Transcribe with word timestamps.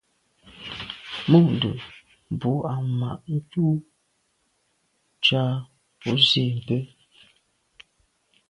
Mû’ndə̀ 1.29 1.75
bù 2.39 2.51
à’ 2.71 2.75
mà’ 2.99 3.11
ú 3.67 3.69
cá 5.25 5.43
ú 6.11 6.13
zî 6.27 6.45
bə́. 6.65 6.81